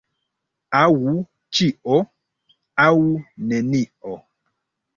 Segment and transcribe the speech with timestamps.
[0.79, 1.11] Aŭ
[1.59, 1.99] ĉio,
[2.87, 2.91] aŭ
[3.53, 4.19] nenio.